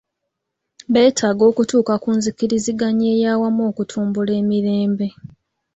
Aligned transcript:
Betaaga 0.93 1.43
okutuuka 1.51 1.93
ku 2.03 2.09
nzikiriziganya 2.17 3.05
eyawamu 3.15 3.61
okutumbula 3.69 4.31
emirembe. 4.41 5.07